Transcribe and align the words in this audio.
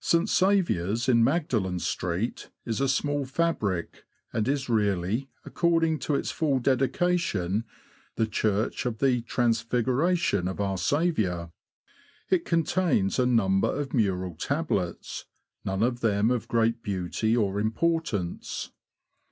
St. 0.00 0.28
Saviour's, 0.28 1.08
in 1.08 1.22
Magdalen 1.22 1.78
Street, 1.78 2.50
is 2.66 2.80
a 2.80 2.88
small 2.88 3.24
fabric, 3.24 4.02
and 4.32 4.48
is 4.48 4.68
really, 4.68 5.30
according 5.44 6.00
to 6.00 6.16
its 6.16 6.32
full 6.32 6.58
dedication, 6.58 7.62
the 8.16 8.26
Church 8.26 8.86
of 8.86 8.98
the 8.98 9.20
Transfiguration 9.22 10.48
of 10.48 10.60
our 10.60 10.78
Saviour. 10.78 11.52
It 12.28 12.44
contains 12.44 13.20
a 13.20 13.26
number 13.26 13.68
of 13.72 13.94
mural 13.94 14.34
tablets, 14.34 15.26
none 15.64 15.84
of 15.84 16.00
them 16.00 16.32
of 16.32 16.48
great 16.48 16.82
beauty 16.82 17.36
or 17.36 17.60
importance. 17.60 18.72